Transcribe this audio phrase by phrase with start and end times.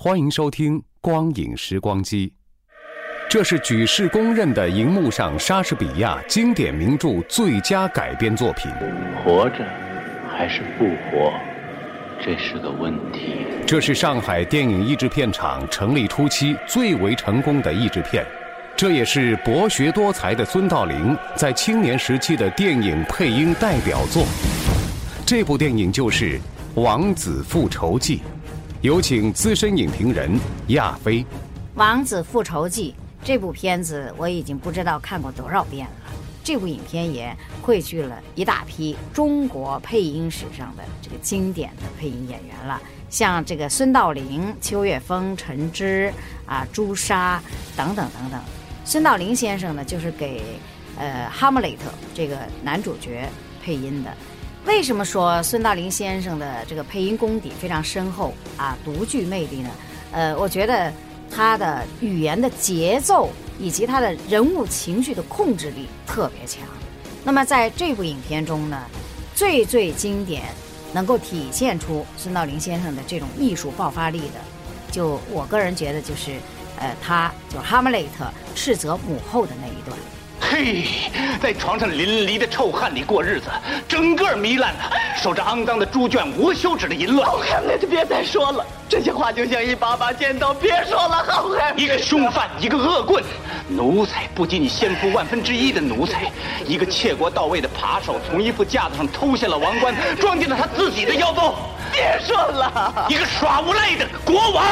[0.00, 2.28] 欢迎收听《光影时光机》，
[3.28, 8.70] 这是举世公认的荧幕上莎士比亚经典名著最佳改编作品。
[9.24, 9.66] 活着
[10.30, 11.32] 还是不活，
[12.24, 13.38] 这是个问题。
[13.66, 18.24] 这是上海电影译制片厂成立初期最为成功的译制片，
[18.76, 24.24] 这也是博学多才的孙道临在青年时期的电影配音代表作。
[25.26, 26.38] 这部电影就是
[26.80, 28.18] 《王子复仇记》。
[28.80, 31.20] 有请资深影评人亚飞。
[31.74, 32.94] 《王子复仇记》
[33.26, 36.12] 这部片子我已经不知道看过多少遍了。
[36.44, 46.12] 这部影片也汇聚了一大批中国配音史上的这个经典的配音演员了，像这个孙道临、邱岳峰、陈芝
[46.46, 47.42] 啊、朱砂
[47.76, 48.40] 等等等等。
[48.84, 50.40] 孙道临先生呢，就是给
[50.96, 53.28] 呃《哈姆雷特》这个男主角
[53.60, 54.14] 配音的。
[54.68, 59.70] 为什么说孙道临先生的这个配音功底非常深厚啊，独具魅力呢？
[60.12, 60.92] 呃，我觉得
[61.34, 66.62] 他的语言的节奏以及他的人物情绪的控制力特别强。
[67.24, 68.78] 那么在这部影片中呢，
[69.34, 70.42] 最最经典，
[70.92, 74.34] 能够体现出孙道临先生的这种艺术爆发力的，
[74.92, 76.32] 就我个人觉得就是，
[76.78, 79.96] 呃，他就是哈姆雷特斥责母后的那一段。
[80.50, 80.86] 嘿，
[81.42, 83.50] 在床上淋漓的臭汗里过日子，
[83.86, 84.90] 整个糜烂了，
[85.22, 87.28] 守着肮脏的猪圈，无休止的淫乱。
[87.28, 91.74] 好汉，那就别再说了，这些话就像一把把尖刀，别说了，好汉。
[91.76, 93.22] 一个凶犯，一个恶棍，
[93.68, 96.32] 奴才不及你先夫万分之一的奴才，
[96.66, 101.56] 一个窃国到位的扒手，从一副架子上偷下了王冠，装进了他自己的腰包。
[101.92, 104.64] 别说了，一个耍无赖的国王。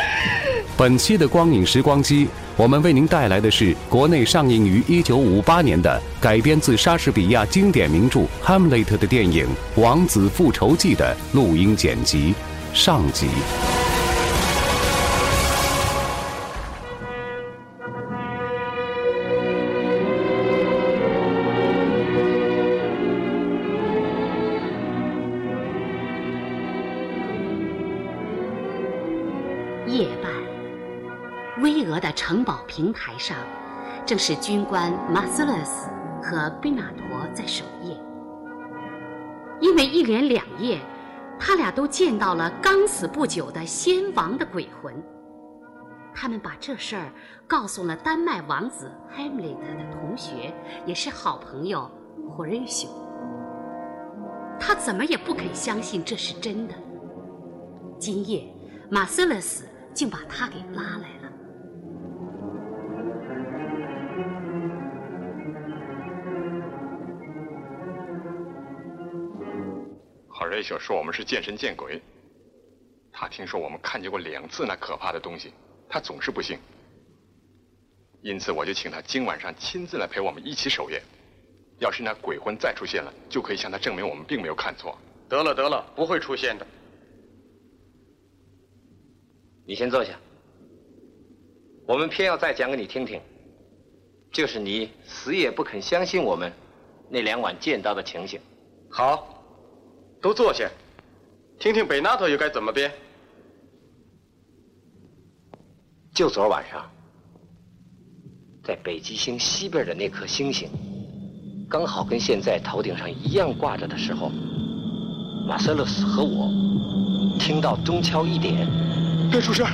[0.76, 2.28] 本期的光影时光机。
[2.58, 9.46] 我们为您带来的是国内上映于一九五八年的改编自莎士比亚经典名著《哈姆雷特》的电影
[9.80, 12.34] 《王子复仇记》的录音剪辑
[12.74, 13.28] 上集。
[33.18, 33.36] 上，
[34.06, 35.90] 正是军官马斯勒斯
[36.22, 37.96] 和贝纳陀在守夜。
[39.60, 40.80] 因为一连两夜，
[41.38, 44.94] 他俩都见到了刚死不久的先王的鬼魂。
[46.14, 47.12] 他们把这事儿
[47.46, 50.54] 告诉了丹麦王子海姆雷特的同学，
[50.86, 51.90] 也是好朋友
[52.30, 52.88] 霍瑞修。
[54.58, 56.74] 他怎么也不肯相信这是真的。
[57.98, 58.48] 今夜，
[58.90, 59.64] 马斯勒斯
[59.94, 61.27] 竟把他给拉来了。
[70.58, 72.02] 好瑞修说我们是见神见鬼，
[73.12, 75.52] 他听说我们看见过两次那可怕的东西，
[75.88, 76.58] 他总是不信。
[78.22, 81.00] 因此我就请他今晚上亲自来陪我们一起守夜。
[81.78, 84.98] 要是那鬼魂再出现了，就可以向他证明我们并没有看错。
[85.28, 86.66] 得了得了，不会出现的。
[89.64, 90.18] 你先坐下，
[91.86, 93.22] 我们偏要再讲给你听听，
[94.32, 96.52] 就是你死也不肯相信我们
[97.08, 98.40] 那两晚见到的情形。
[98.90, 99.37] 好，
[100.20, 100.68] 都坐下，
[101.58, 102.92] 听听北纳特又该怎么编。
[106.12, 106.90] 就昨晚上，
[108.64, 110.68] 在北极星西边的那颗星星，
[111.70, 114.30] 刚好跟现在头顶上一样挂着的时候，
[115.46, 116.48] 马塞勒斯和我
[117.38, 118.66] 听到钟敲一点。
[119.30, 119.66] 别出声，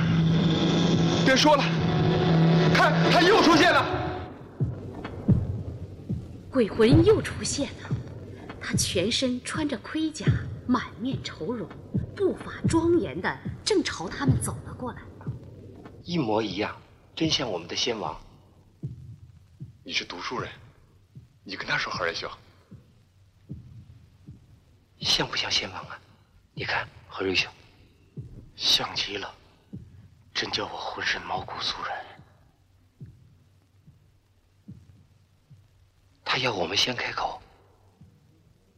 [1.25, 1.63] 别说了，
[2.73, 3.83] 看，他又出现了。
[6.51, 7.89] 鬼魂又出现了，
[8.67, 10.25] 他全身穿着盔甲，
[10.67, 11.69] 满面愁容，
[12.15, 15.03] 步伐庄严的正朝他们走了过来。
[16.03, 16.75] 一模一样，
[17.15, 18.19] 真像我们的先王。
[19.83, 20.51] 你是读书人，
[21.43, 22.27] 你跟他说何瑞秀，
[24.99, 26.01] 像不像先王啊？
[26.55, 27.47] 你看何瑞秀，
[28.55, 29.31] 像极了，
[30.33, 32.03] 真叫我浑身毛骨悚然。
[36.23, 37.39] 他要我们先开口，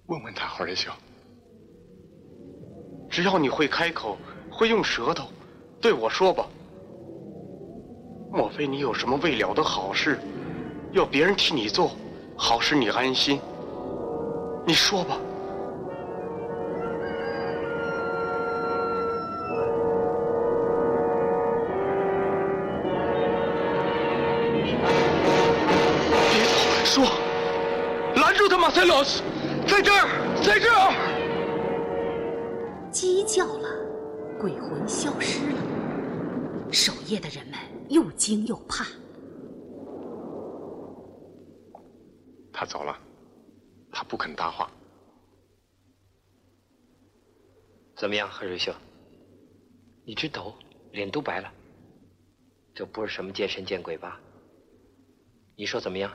[0.08, 0.90] 问问他何瑞秀。
[3.10, 4.18] 只要你会开口，
[4.50, 5.28] 会用舌头，
[5.82, 6.48] 对我说吧。
[8.32, 10.20] 莫非你有什么未了的好事，
[10.92, 11.92] 要别人替你做，
[12.38, 13.40] 好使你安心？
[14.66, 15.18] 你说吧。
[26.32, 27.06] 别跑，说，
[28.16, 29.22] 拦住他，马塞洛斯，
[29.78, 30.90] 在这儿，在这儿。
[32.92, 33.70] 鸡叫了，
[34.40, 38.88] 鬼魂消失了，守夜的人们又惊又怕。
[42.52, 42.98] 他走了，
[43.92, 44.68] 他不肯搭话。
[47.96, 48.74] 怎么样，何瑞秀？
[50.04, 50.56] 你直抖，
[50.92, 51.54] 脸都白了。
[52.74, 54.20] 这不是什么见神见鬼吧？
[55.56, 56.12] 你说怎么样？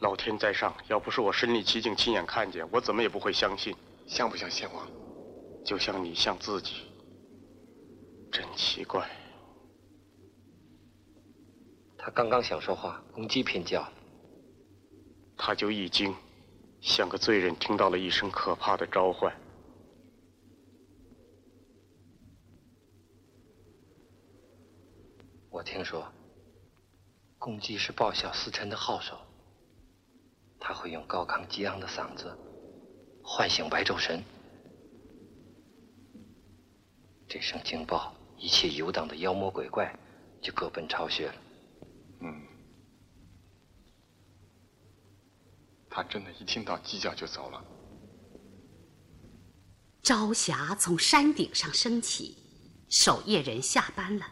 [0.00, 3.74] 老天在上，要不是我身临其境亲眼看见，我怎么也不会相信。
[4.06, 4.88] 像不像先王？
[5.64, 6.90] 就像你像自己，
[8.32, 9.08] 真奇怪。
[11.98, 13.92] 他刚刚想说话，公鸡偏叫了，
[15.36, 16.14] 他就一惊，
[16.80, 19.30] 像个罪人听到了一声可怕的召唤。
[25.50, 26.10] 我听说，
[27.38, 29.14] 公鸡是报效司臣的号手，
[30.60, 32.36] 他会用高亢激昂的嗓子
[33.24, 34.22] 唤醒白昼神。
[37.26, 39.92] 这声惊报，一切游荡的妖魔鬼怪
[40.42, 41.34] 就各奔巢穴了。
[42.20, 42.42] 嗯，
[45.88, 47.64] 他真的，一听到鸡叫就走了。
[50.02, 52.36] 朝霞从山顶上升起，
[52.88, 54.26] 守夜人下班了。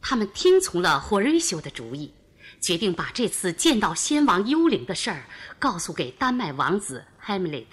[0.00, 2.14] 他们听从了霍瑞修的主意，
[2.60, 5.24] 决定把这次见到先王幽灵的事儿
[5.58, 7.66] 告诉给丹麦王子 Hamlet。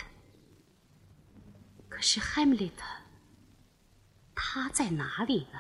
[1.90, 2.72] 可是 Hamlet，
[4.36, 5.60] 他在哪里呢？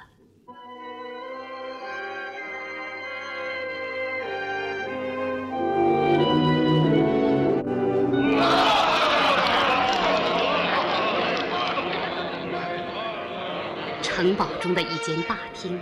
[14.01, 15.81] 城堡中的一间大厅。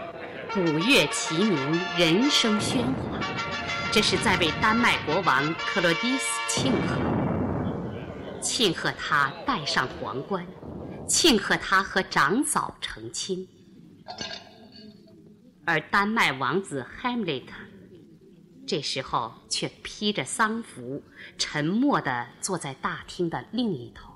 [0.53, 3.17] 鼓乐齐鸣，人声喧哗。
[3.89, 10.45] 这是在为丹麦国王克洛迪斯庆贺，庆贺他戴上皇冠，
[11.07, 13.47] 庆贺他和长嫂成亲。
[15.65, 17.43] 而丹麦王子 Hamlet
[18.67, 21.01] 这时候却披着丧服，
[21.37, 24.11] 沉默地坐在大厅的另一头。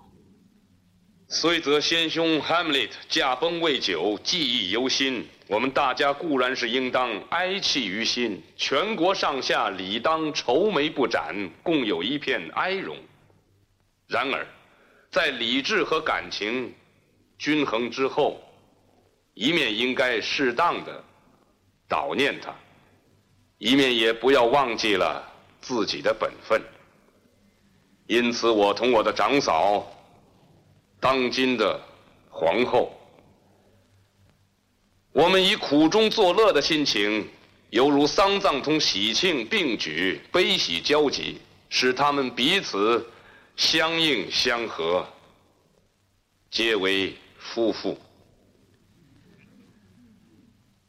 [1.30, 5.26] 虽则先兄 Hamlet 驾崩未久，记忆犹新。
[5.48, 12.98] 我们大家固然是应当哀戚于心，全国上下理当愁眉不展，共有一片哀容。
[14.08, 14.48] 然而，
[15.12, 16.74] 在理智和感情
[17.38, 18.42] 均衡之后，
[19.36, 21.04] 一面应该适当的
[21.88, 22.52] 悼念他，
[23.60, 26.60] 一面也不要忘记了自己的本分。
[28.08, 29.86] 因此，我同我的长嫂，
[31.00, 31.80] 当今的
[32.32, 32.95] 皇后。
[35.16, 37.26] 我们以苦中作乐的心情，
[37.70, 43.08] 犹如丧葬同喜庆并举，悲喜交集，使他们彼此
[43.56, 45.08] 相应相合，
[46.52, 47.98] 皆为夫妇。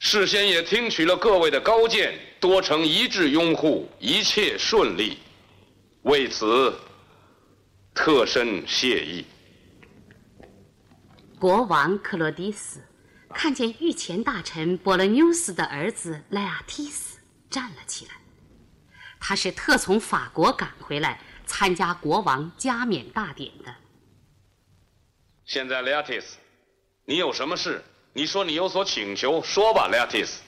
[0.00, 5.18] 事先也听取了各位的高见，多成一致拥护，一切顺利，
[6.02, 6.76] 为此
[7.94, 9.24] 特深谢意。
[11.38, 12.82] 国王克罗迪斯。
[13.34, 17.18] 看见御前大臣波勒纽斯的儿子莱阿提斯
[17.50, 18.12] 站了起来，
[19.20, 23.74] 他是特从法国赶回来参加国王加冕大典的。
[25.44, 26.38] 现在莱阿提斯，
[27.04, 27.82] 你有什么事？
[28.12, 30.42] 你说你有所请求，说吧，莱阿提斯。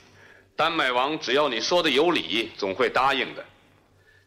[0.56, 3.44] 丹麦王只要你说的有理，总会答应的。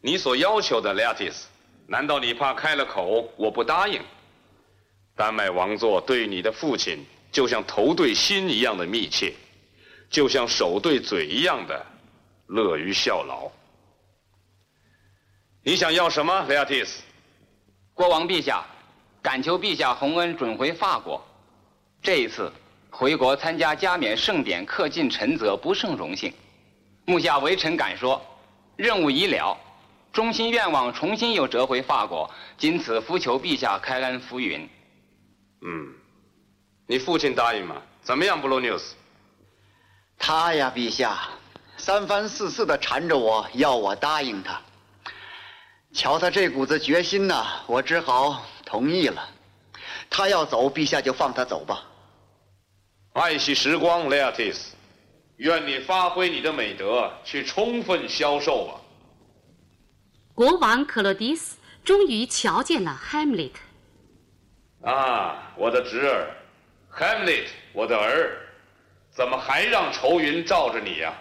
[0.00, 1.48] 你所要求的，莱阿提斯，
[1.86, 4.00] 难道你怕开了口我不答应？
[5.14, 7.04] 丹麦王座对你的父亲。
[7.32, 9.32] 就像头对心一样的密切，
[10.10, 11.84] 就像手对嘴一样的
[12.46, 13.50] 乐于效劳。
[15.64, 17.02] 你想要什么，雷亚蒂斯？
[17.94, 18.64] 国王陛下，
[19.22, 21.24] 敢求陛下洪恩准回法国。
[22.02, 22.52] 这一次，
[22.90, 26.32] 回国参加加冕盛典，恪尽臣责，不胜荣幸。
[27.06, 28.20] 目下微臣敢说，
[28.76, 29.56] 任务已了，
[30.12, 34.68] 衷心愿望重新又折回法国，今此伏求陛下开恩浮云。
[35.64, 35.94] 嗯，
[36.92, 37.80] 你父亲答应吗？
[38.02, 38.94] 怎么样，布鲁纽斯？
[40.18, 41.26] 他呀，陛下，
[41.78, 44.60] 三番四次的缠着我要我答应他。
[45.94, 49.26] 瞧他这股子决心呐，我只好同意了。
[50.10, 51.82] 他要走，陛下就放他走吧。
[53.14, 54.74] 爱惜时光，雷亚蒂斯。
[55.36, 58.74] 愿你发挥你的美德，去充分销售吧。
[60.34, 63.52] 国王克洛迪斯终于瞧见了 Hamlet。
[64.82, 66.36] 啊，我的侄儿
[66.94, 68.48] ，Hamlet，我的儿，
[69.10, 71.14] 怎么还让愁云罩着你呀？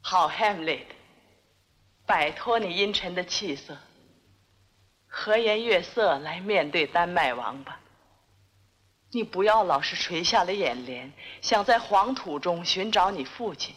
[0.00, 0.86] 好，Hamlet，
[2.06, 3.76] 摆脱你阴沉的气色，
[5.08, 7.80] 和颜悦色来面对丹麦王吧。
[9.12, 13.74] 你不要老是垂下了眼帘，想在黄土中寻找你父亲。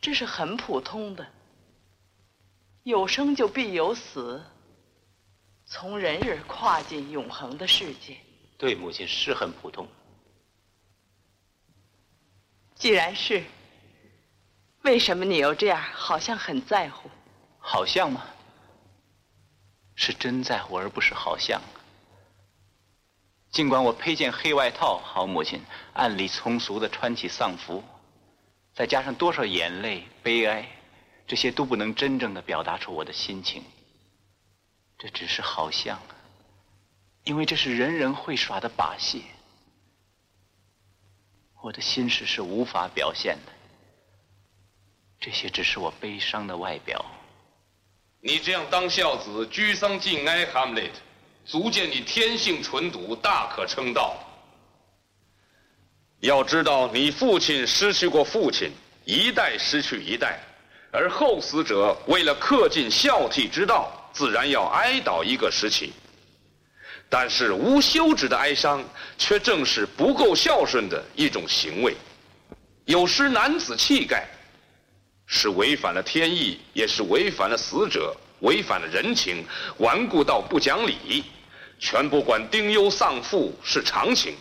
[0.00, 1.26] 这是很普通的。
[2.84, 4.44] 有生就必有死，
[5.64, 8.16] 从人日跨进永恒的世界。
[8.62, 9.88] 对，母亲是很普通。
[12.76, 13.42] 既然是，
[14.82, 17.10] 为什么你又这样，好像很在乎？
[17.58, 18.24] 好像吗？
[19.96, 21.60] 是真在乎，而不是好像。
[23.50, 25.60] 尽管我披件黑外套，好母亲，
[25.94, 27.82] 按理从俗的穿起丧服，
[28.72, 30.68] 再加上多少眼泪、悲哀，
[31.26, 33.64] 这些都不能真正的表达出我的心情。
[34.98, 36.00] 这只是好像，
[37.24, 39.24] 因为这是人人会耍的把戏。
[41.60, 43.52] 我的心事是无法表现的，
[45.20, 47.04] 这些只是我悲伤的外表。
[48.20, 50.90] 你这样当孝子，居丧尽哀，Hamlet。
[51.44, 54.16] 足见你天性纯笃，大可称道。
[56.20, 58.70] 要知道，你父亲失去过父亲，
[59.04, 60.38] 一代失去一代，
[60.92, 65.92] 而后死者为了恪尽孝悌之道，自然要哀悼一个时期。
[67.14, 68.82] 但是无休止的哀伤，
[69.18, 71.94] 却正是不够孝顺的一种行为，
[72.86, 74.26] 有失男子气概，
[75.26, 78.16] 是违反了天意，也是违反了死者。
[78.40, 79.44] 违反了人情，
[79.76, 81.22] 顽固到不讲理，
[81.78, 84.34] 全不管丁忧丧父是常情，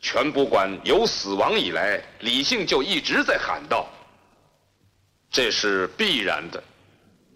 [0.00, 3.86] 全不管有死亡以来，理性就一直在喊道
[5.30, 6.64] ：“这是必然的。”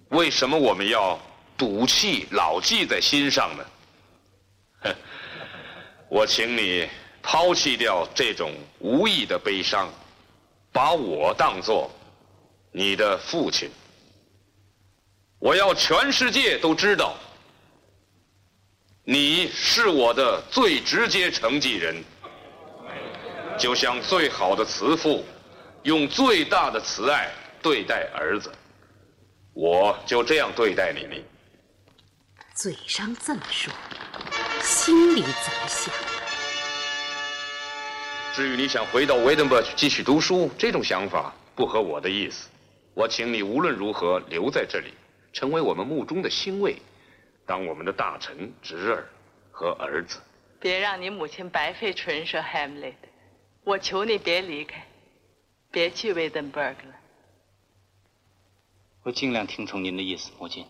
[0.09, 1.21] 为什么我们要
[1.59, 3.65] 赌气老记在心上呢？
[4.81, 4.95] 哼，
[6.09, 6.89] 我请你
[7.23, 9.89] 抛弃掉这种无意的悲伤，
[10.73, 11.91] 把我当作
[12.73, 13.71] 你的父亲。
[15.39, 17.15] 我要全世界都知道，
[19.05, 22.03] 你是我的最直接承继人，
[23.59, 25.25] 就像最好的慈父
[25.83, 27.31] 用最大的慈爱
[27.63, 28.51] 对待儿子，
[29.53, 31.23] 我就这样对待你。
[32.55, 33.73] 嘴上这么说，
[34.87, 36.07] 心里怎么想的？
[38.33, 42.49] 至于你想回到维登堡去继续读书，这种想法不合我的意思。
[42.95, 44.95] 我请你无论如何留在这里。
[45.33, 46.77] 成为我们墓中的欣慰，
[47.45, 49.09] 当我们的大臣、侄儿
[49.51, 50.21] 和儿子。
[50.61, 52.95] 别让你母亲白费唇舌，Hamlet。
[53.65, 54.87] 我求你别离开，
[55.73, 56.95] 别去威登伯格了。
[59.03, 60.65] 我尽量听从您的意思，母亲。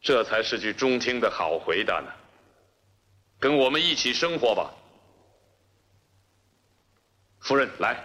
[0.00, 2.21] 这才是句中听的好回答呢。
[3.42, 4.70] 跟我们一起生活吧，
[7.40, 7.68] 夫人。
[7.80, 7.96] 来，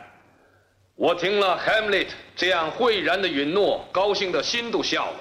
[0.96, 5.20] 我听了 Hamlet 这样慧然的允诺，高兴的心都笑了。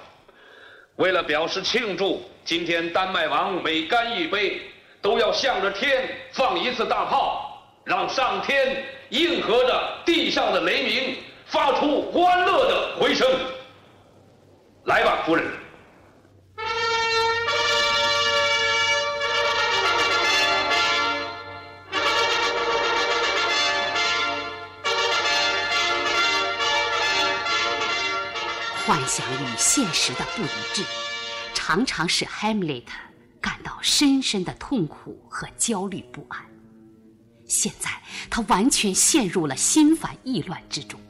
[0.97, 4.63] 为了表示庆祝，今天丹麦王每干一杯，
[5.03, 13.31] 都要向着天放一次大炮，让上天应和着地上的雷鸣，发出欢乐的回声。
[14.85, 15.45] 来吧，夫人。
[28.87, 30.85] 幻想与现实的不一致，
[31.53, 32.85] 常常使 Hamlet
[33.41, 36.41] 感到深深的痛苦和焦虑不安。
[37.49, 38.01] 现在，
[38.31, 41.01] 他完全陷入了心烦意乱之中。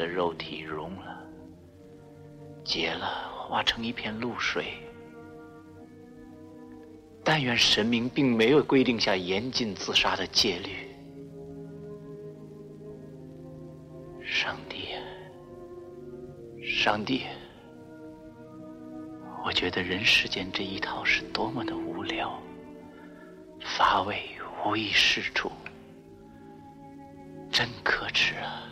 [0.00, 1.22] 的肉体融了，
[2.64, 3.06] 结了，
[3.46, 4.72] 化成一片露水。
[7.22, 10.70] 但愿神明并没有规定下严禁自杀的戒律。
[14.24, 14.88] 上帝，
[16.64, 17.24] 上帝，
[19.44, 22.40] 我觉得人世间这一套是多么的无聊、
[23.60, 24.22] 乏味、
[24.64, 25.52] 无益是处，
[27.50, 28.62] 真可耻啊，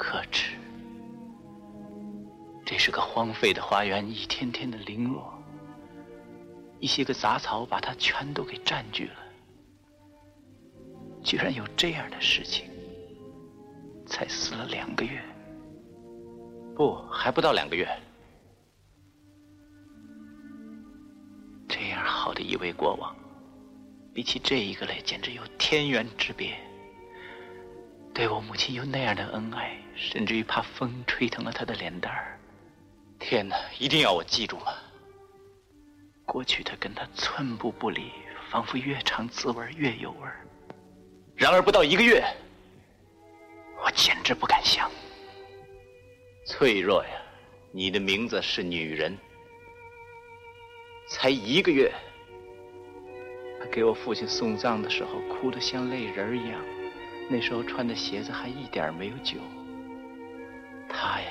[0.00, 0.56] 可耻！
[2.64, 5.30] 这是个荒废的花园，一天天的零落。
[6.78, 9.16] 一些个杂草把它全都给占据了，
[11.22, 12.64] 居然有这样的事情！
[14.06, 15.22] 才死了两个月，
[16.74, 17.86] 不，还不到两个月。
[21.68, 23.14] 这样好的一位国王，
[24.14, 26.56] 比起这一个来，简直有天渊之别。
[28.12, 32.38] 对我母亲有那样的恩爱，甚至于怕风吹疼了她的脸蛋儿。
[33.18, 34.74] 天哪，一定要我记住吗？
[36.26, 38.10] 过去他跟她寸步不离，
[38.50, 40.46] 仿佛越尝滋味越有味儿。
[41.34, 42.22] 然而不到一个月，
[43.84, 44.90] 我简直不敢想。
[46.46, 47.10] 脆弱呀，
[47.72, 49.16] 你的名字是女人。
[51.08, 51.92] 才一个月，
[53.58, 56.60] 他给我父亲送葬的时候，哭得像泪人一样。
[57.32, 59.36] 那时候穿的鞋子还一点没有旧。
[60.88, 61.28] 他呀，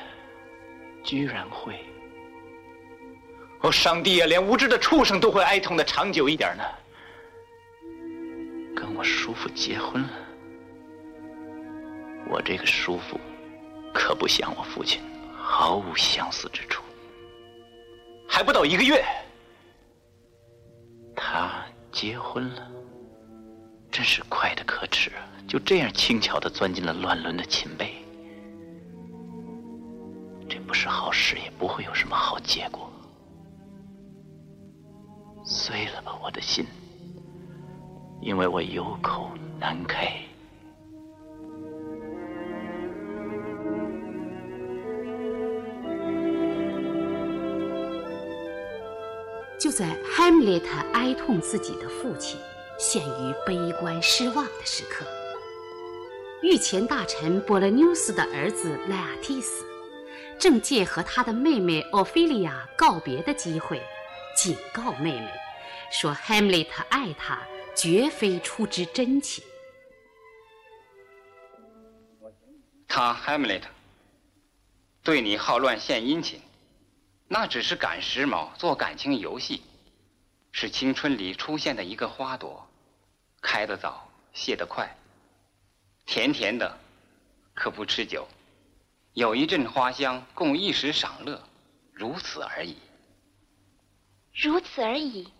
[1.04, 1.78] 居然会。
[3.60, 4.26] 哦，上帝啊！
[4.26, 6.64] 连无知的畜生都会哀痛的长久一点呢。
[8.74, 10.10] 跟我叔父结婚了，
[12.30, 13.20] 我这个叔父
[13.94, 15.02] 可不像我父亲，
[15.36, 16.82] 毫无相似之处。
[18.26, 19.04] 还不到一个月，
[21.14, 22.72] 他结婚了，
[24.00, 25.12] 真是快的可耻！
[25.46, 27.96] 就这样轻巧的钻进了乱伦的寝被，
[30.48, 32.90] 这不是好事，也不会有什么好结果。
[35.44, 36.66] 碎了吧，我的心，
[38.22, 40.10] 因为我有口难开。
[49.60, 52.40] 就在哈姆雷特哀痛自己的父亲，
[52.80, 55.06] 陷于悲观失望的时刻，
[56.42, 59.66] 御前大臣波勒纽斯的儿子莱阿提斯，
[60.40, 63.82] 正借和他的妹妹奥菲利亚告别的机会。
[64.34, 65.30] 警告妹妹，
[65.92, 67.42] 说海姆雷特爱她，
[67.76, 69.44] 绝非出之真情。
[72.88, 73.68] 他海姆雷特
[75.04, 76.40] 对你好乱献殷勤，
[77.28, 79.62] 那只是赶时髦、做感情游戏，
[80.54, 82.66] 是青春里出现的一个花朵，
[83.42, 84.96] 开得早，谢得快，
[86.06, 86.78] 甜甜的，
[87.54, 88.28] 可不持久，
[89.14, 91.42] 有一阵花香，供一时赏乐，
[91.92, 92.78] 如此而已。
[94.34, 95.32] 如此而已，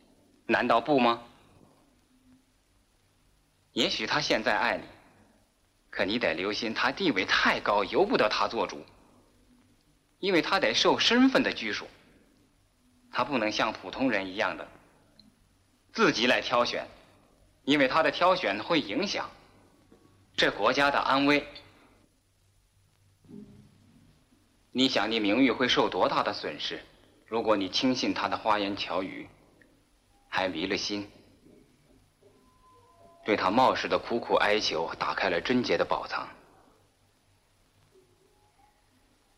[0.46, 1.24] 难道不吗？
[3.74, 4.84] 也许他现在爱你，
[5.90, 8.84] 可你得留心，他地位太高，由不得他做主，
[10.20, 11.88] 因为他得受身份的拘束。
[13.12, 14.68] 他不能像普通人一样的
[15.94, 16.88] 自己来挑选，
[17.64, 19.30] 因为他的挑选会影响
[20.36, 21.48] 这国家的安危。
[24.72, 26.80] 你想，你名誉会受多大的损失？
[27.26, 29.28] 如果你轻信他的花言巧语，
[30.28, 31.10] 还迷了心，
[33.26, 36.28] 对他冒失的苦苦哀求打开了贞洁的宝藏，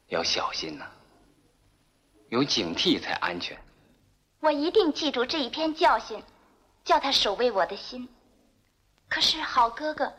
[0.07, 0.86] 要小心呐，
[2.29, 3.57] 有警惕才安全。
[4.41, 6.21] 我一定记住这一篇教训，
[6.83, 8.07] 叫他守卫我的心。
[9.09, 10.13] 可是，好哥哥，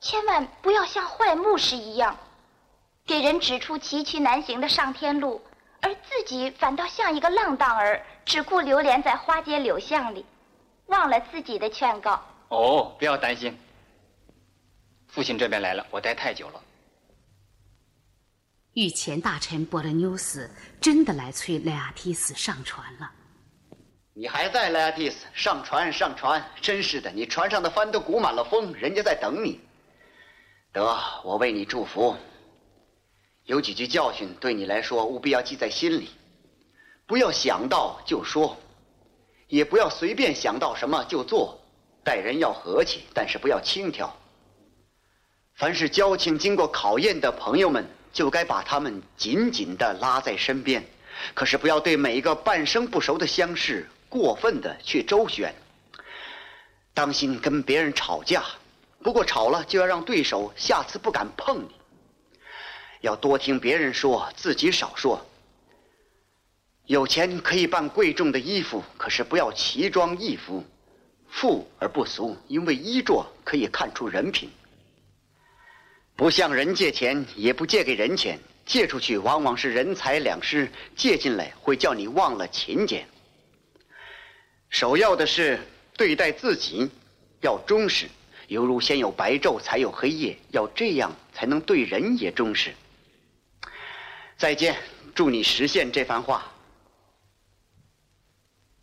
[0.00, 2.16] 千万不要像坏牧师一样，
[3.04, 5.40] 给人指出崎岖难行的上天路。
[5.80, 10.26] 而自己反倒像一个浪荡儿，只顾流连在花街柳巷里，
[10.86, 12.20] 忘了自己的劝告。
[12.48, 13.56] 哦，不要担心，
[15.06, 16.60] 父亲这边来了，我待太久了。
[18.72, 20.50] 御前大臣伯勒纽斯
[20.80, 23.12] 真的来催莱阿提斯上船了。
[24.20, 25.26] 你还在，莱阿提斯？
[25.32, 26.44] 上船，上船！
[26.60, 29.60] 真是的，你船上的帆都鼓满了风，人家在等你。
[30.72, 32.16] 得，我为你祝福。
[33.44, 36.10] 有几句教训对你来说，务必要记在心里，
[37.06, 38.56] 不要想到就说，
[39.46, 41.56] 也不要随便想到什么就做。
[42.02, 44.12] 待人要和气，但是不要轻佻。
[45.54, 50.84] 凡是交情经过考验的朋友们，就该把他们紧紧的拉在身边。
[51.34, 55.54] 可是不要对每一个半生不熟的相识过分的去周旋。
[56.94, 58.44] 当心跟别人吵架，
[59.02, 61.70] 不过吵了就要让对手下次不敢碰你。
[63.00, 65.24] 要多听别人说，自己少说。
[66.86, 70.64] 有钱可以办贵重的衣服，可是不要奇装异服，
[71.28, 74.50] 富而不俗，因为衣着可以看出人品。
[76.16, 83.06] 不向人借钱，也不借给人钱，借出去往往是人财两失，借进来会叫你忘了勤俭。
[84.70, 85.58] 首要的是
[85.96, 86.90] 对待自己
[87.40, 88.08] 要忠实，
[88.48, 92.74] 犹如先有白昼才有黑夜，要这样才能对人也忠实。
[94.36, 94.76] 再见，
[95.14, 96.52] 祝你实现这番话。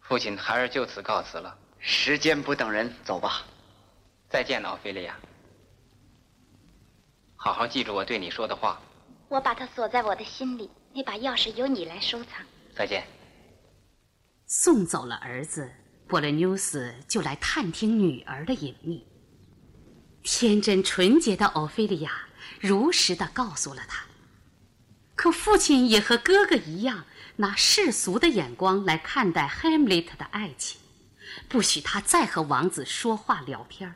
[0.02, 1.58] 父亲，孩儿就此告辞了。
[1.80, 3.46] 时间不等人，走吧。
[4.30, 5.16] 再见，奥菲利亚。
[7.36, 8.82] 好好记住我对你说的话。
[9.30, 12.44] 我把它锁在我的心里，那把钥匙由你来收藏。
[12.76, 13.04] 再见。
[14.48, 15.72] 送走了儿子，
[16.08, 19.08] 波勒纽斯就来探听女儿的隐秘。
[20.22, 22.28] 天真纯洁的奥菲利亚
[22.60, 24.06] 如实的告诉了他，
[25.16, 27.06] 可父亲也和哥哥一样，
[27.38, 30.80] 拿世俗的眼光来看待 Hamlet 的爱情，
[31.50, 33.94] 不许他再和王子说话聊天。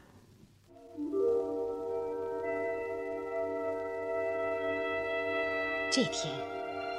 [5.92, 6.32] 这天，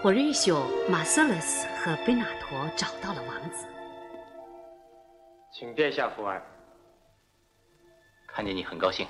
[0.02, 3.66] 火瑞修、马瑟勒斯和贝纳陀找到了王子。
[5.52, 6.42] 请殿下福安。
[8.26, 9.06] 看见你很高兴。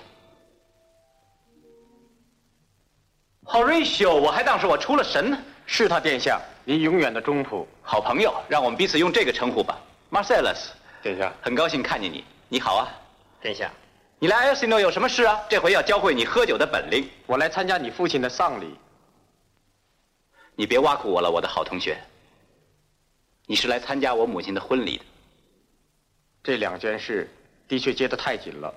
[3.44, 5.38] 好瑞修，我还当是我出了神呢。
[5.64, 9.78] 是他，殿下，您永远的忠仆、好朋友，让我们彼此用这个称呼吧。
[10.08, 12.24] 马塞勒斯，殿下，很高兴看见你。
[12.48, 12.88] 你好啊，
[13.40, 13.70] 殿下。
[14.18, 15.40] 你来埃尔西诺有什么事啊？
[15.48, 17.08] 这回要教会你喝酒的本领。
[17.26, 18.76] 我来参加你父亲的丧礼。
[20.60, 21.98] 你别挖苦我了，我的好同学。
[23.46, 25.04] 你是来参加我母亲的婚礼的。
[26.42, 27.26] 这两件事
[27.66, 28.74] 的确接得太紧了。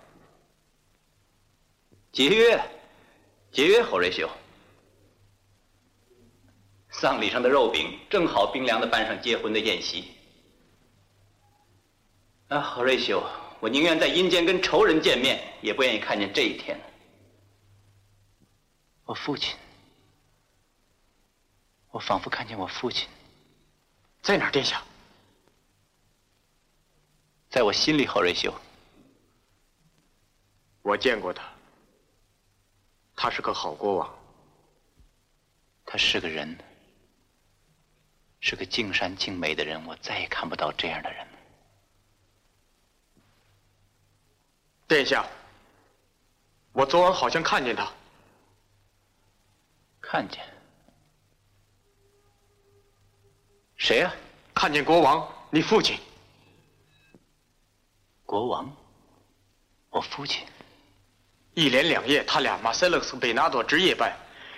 [2.13, 2.57] 节约，
[3.51, 4.29] 节约，侯瑞修。
[6.89, 10.13] 丧礼上的肉饼正好冰凉的拌上结婚的宴席。
[12.47, 13.21] 啊，侯瑞修，
[13.59, 16.79] 我宁愿在阴间跟仇人见面，也不愿意看见这一天。
[19.03, 19.57] 我父亲。
[21.93, 23.07] 我仿佛看见我父亲，
[24.23, 24.81] 在哪儿，殿下？
[27.51, 28.51] 在我心里，侯瑞秀。
[30.81, 31.47] 我见过他，
[33.15, 34.11] 他是个好国王。
[35.85, 36.57] 他是个人，
[38.39, 39.85] 是个尽善尽美的人。
[39.85, 41.27] 我再也看不到这样的人。
[44.87, 45.23] 殿下，
[46.71, 47.87] 我昨晚好像看见他。
[50.01, 50.52] 看见。
[53.83, 54.13] 谁呀？
[54.55, 55.97] 看见国王，你父亲。
[58.25, 58.73] 国王，
[59.89, 60.41] 我父亲。
[61.53, 64.09] 一连两夜，他俩马塞勒斯、贝纳多值夜班，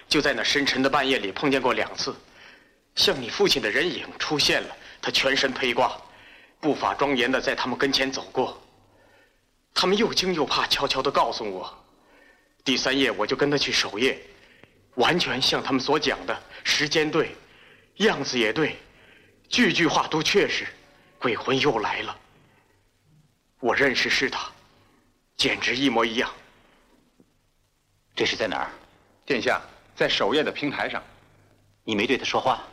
[0.08, 2.16] 就在那深沉的半夜里碰见过两次，
[2.94, 4.78] 像你父亲的人影出现了。
[5.02, 6.00] 他全身披挂，
[6.60, 8.62] 步伐庄严的在他们跟前走过。
[9.74, 11.84] 他们又惊又怕，悄悄的告诉我。
[12.64, 14.22] 第三夜，我就跟他去守夜，
[14.98, 17.36] 完全像他们所讲的，时间对，
[17.96, 18.78] 样子也对。
[19.49, 20.67] 句句话都确实，
[21.19, 22.17] 鬼魂又来了。
[23.60, 24.51] 我认识是他，
[25.38, 26.29] 简直一模一样。
[28.15, 28.69] 这是在哪儿？
[29.25, 29.62] 殿下，
[29.95, 31.01] 在守夜的平台上。
[31.84, 32.63] 你没对他说话？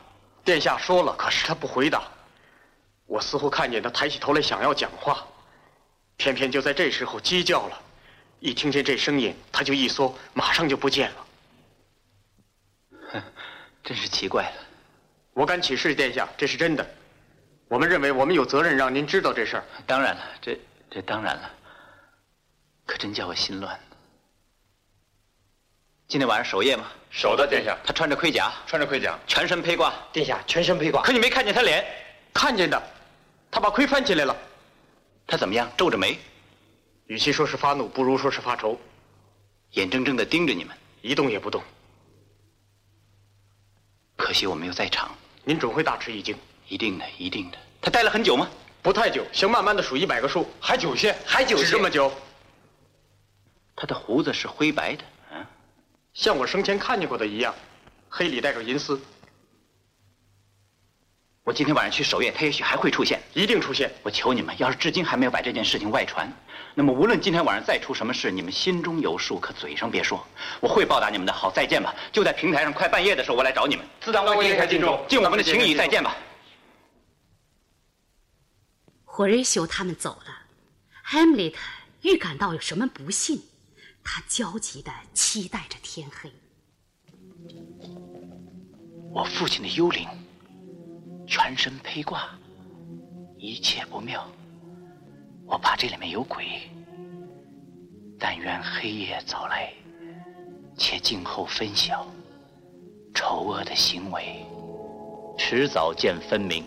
[0.45, 2.03] 殿下说了，可是他不回答。
[3.07, 5.27] 我似乎看见他抬起头来想要讲话，
[6.17, 7.83] 偏偏就在这时候鸡叫了。
[8.41, 11.27] 一听见这声音，他就一缩，马上就不见了。
[13.13, 13.23] 哼，
[13.85, 14.72] 真是奇怪了。
[15.35, 16.87] 我敢起誓，殿下，这是真的。
[17.69, 19.65] 我们认为我们有责任让您知道这事儿。
[19.87, 20.59] 当然了，这
[20.91, 21.51] 这当然了。
[22.85, 23.79] 可真叫我心乱。
[26.07, 26.85] 今天晚上守夜吗？
[27.11, 27.75] 守的，殿下。
[27.83, 29.95] 他穿着盔甲，穿着盔甲，全身披挂。
[30.13, 31.03] 殿下，全身披挂。
[31.03, 31.83] 可你没看见他脸？
[32.35, 32.83] 看见的，
[33.51, 34.37] 他把盔翻起来了。
[35.27, 35.71] 他怎么样？
[35.79, 36.19] 皱着眉。
[37.07, 38.79] 与其说是发怒，不如说是发愁。
[39.71, 41.63] 眼睁睁的盯着你们，一动也不动。
[44.17, 45.11] 可惜我没有在场。
[45.45, 46.37] 您准会大吃一惊。
[46.69, 47.59] 一定的，一定的。
[47.81, 48.49] 他待了很久吗？
[48.81, 51.65] 不太久，行慢慢的数一百个数，还久些，还久些。
[51.65, 52.11] 是这么久。
[53.77, 55.47] 他的胡子是灰白的，嗯，
[56.15, 57.55] 像我生前看见过的一样，
[58.09, 59.01] 黑里带着银丝。
[61.45, 63.93] 我今天晚上去守夜，他也许还会出现，一定出现。
[64.03, 66.33] 我求你们，要是至今还没有把这件事情外传，
[66.75, 70.27] 那么无论今天晚上再出什么事，你们心中有数，可嘴上别说。
[70.61, 71.33] 我会报答你们的。
[71.33, 71.95] 好，再见吧。
[72.11, 73.85] 就在平台上快半夜的时候，我来找你们。
[74.01, 74.83] 自当为殿下敬
[75.23, 75.75] 我们的情谊。
[75.75, 76.17] 再见吧。
[79.05, 80.35] 火瑞修他们走了
[81.07, 81.55] ，Hamlet
[82.01, 83.43] 预感到有什么不幸，
[84.03, 86.33] 他焦急的期待着天黑。
[89.13, 90.09] 我父亲的幽灵。
[91.25, 92.29] 全身披挂，
[93.39, 94.31] 一切不妙。
[95.53, 96.47] 我怕这里面有鬼。
[98.19, 99.71] 但愿黑夜早来，
[100.79, 102.07] 且静候分晓。
[103.13, 104.47] 丑恶的行为，
[105.37, 106.65] 迟早见分明。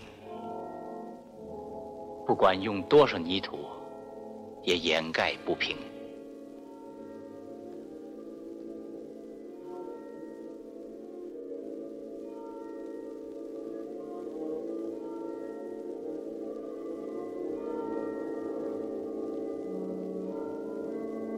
[2.24, 3.58] 不管用多少泥土，
[4.62, 5.76] 也掩盖不平。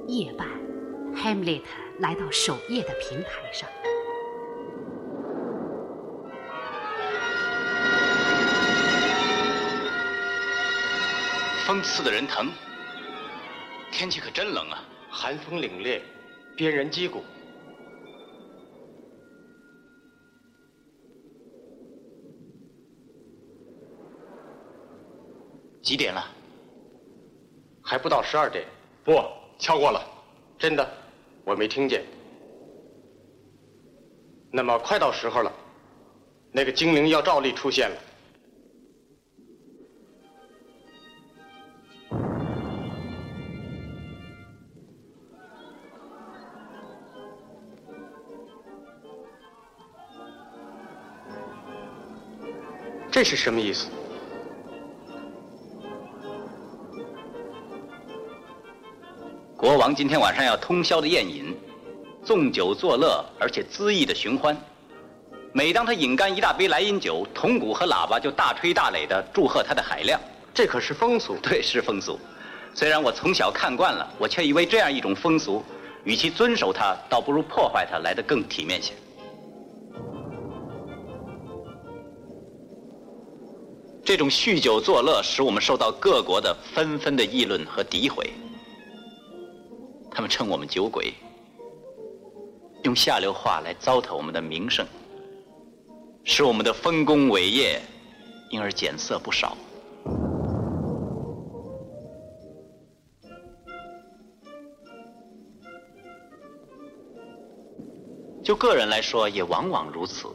[0.08, 0.48] 夜半
[1.14, 1.62] ，Hamlet
[1.98, 3.68] 来到守夜的平台上。
[11.66, 12.50] 风刺的人疼，
[13.92, 14.82] 天气可真冷啊！
[15.10, 16.00] 寒风凛冽，
[16.56, 17.22] 鞭人击鼓。
[25.82, 26.24] 几点了？
[27.82, 28.64] 还不到十二点。
[29.04, 29.22] 不，
[29.58, 30.00] 敲过了。
[30.58, 30.88] 真的，
[31.44, 32.04] 我没听见。
[34.50, 35.52] 那么快到时候了，
[36.50, 37.96] 那个精灵要照例出现了。
[53.10, 53.88] 这是什么意思？
[59.78, 61.56] 王今天晚上要通宵的宴饮，
[62.24, 64.60] 纵酒作乐，而且恣意的寻欢。
[65.52, 70.20] 每当他饮干一大杯莱茵酒，铜鼓和喇叭就大吹大擂的祝贺他的海量。
[70.52, 71.36] 这可是风俗。
[71.40, 72.18] 对，是风俗。
[72.74, 75.62] 虽然我从小看惯了，我却以为这样一种风俗，
[76.02, 78.94] 与其遵守它，倒不如破坏它来得更体面些。
[84.04, 88.28] 这种酗酒作乐，使我们受到各国的纷纷的议论和诋毁。
[90.28, 91.14] 称我们酒鬼，
[92.84, 94.86] 用下流话来糟蹋我们的名声，
[96.24, 97.80] 使我们的丰功伟业
[98.50, 99.56] 因而减色不少。
[108.44, 110.26] 就个人来说，也往往如此。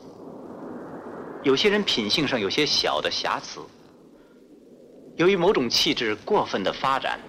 [1.42, 3.60] 有些人品性上有些小的瑕疵，
[5.16, 7.20] 由于某种气质过分的发展，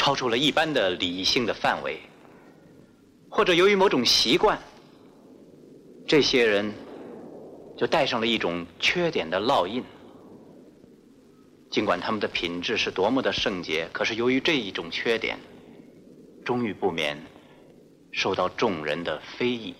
[0.00, 2.00] 超出了一般的理性的范围，
[3.28, 4.58] 或者由于某种习惯，
[6.08, 6.72] 这些人
[7.76, 9.84] 就带上了一种缺点的烙印。
[11.70, 15.38] 尽管他们的品质是多么的圣洁，可是由于这一种缺点，
[16.46, 17.14] 终于不免
[18.10, 19.74] 受到众人的非议。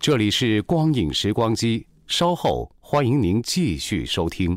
[0.00, 1.86] 这里是光影时光机。
[2.06, 4.56] 稍后欢迎您继续收听。